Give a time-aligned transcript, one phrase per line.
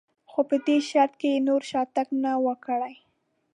[0.29, 2.95] خو په دې شرط که یې نور شاتګ نه و کړی.